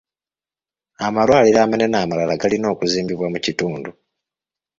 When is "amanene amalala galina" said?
1.61-2.67